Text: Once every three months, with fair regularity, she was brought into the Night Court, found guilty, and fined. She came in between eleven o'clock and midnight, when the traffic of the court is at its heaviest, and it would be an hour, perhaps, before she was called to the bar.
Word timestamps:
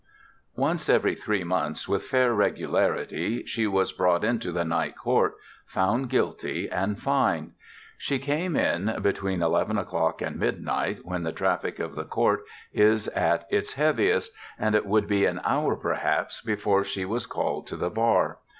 Once 0.55 0.89
every 0.89 1.13
three 1.13 1.43
months, 1.43 1.87
with 1.87 2.01
fair 2.07 2.33
regularity, 2.33 3.45
she 3.45 3.67
was 3.67 3.91
brought 3.91 4.23
into 4.23 4.51
the 4.51 4.65
Night 4.65 4.97
Court, 4.97 5.35
found 5.67 6.09
guilty, 6.09 6.67
and 6.67 6.99
fined. 6.99 7.51
She 7.99 8.17
came 8.17 8.55
in 8.55 8.97
between 9.03 9.43
eleven 9.43 9.77
o'clock 9.77 10.19
and 10.23 10.39
midnight, 10.39 11.01
when 11.05 11.21
the 11.21 11.31
traffic 11.31 11.77
of 11.77 11.93
the 11.93 12.03
court 12.05 12.41
is 12.73 13.09
at 13.09 13.45
its 13.51 13.73
heaviest, 13.75 14.33
and 14.57 14.73
it 14.73 14.87
would 14.87 15.07
be 15.07 15.25
an 15.25 15.39
hour, 15.43 15.75
perhaps, 15.75 16.41
before 16.41 16.83
she 16.83 17.05
was 17.05 17.27
called 17.27 17.67
to 17.67 17.75
the 17.77 17.91
bar. 17.91 18.39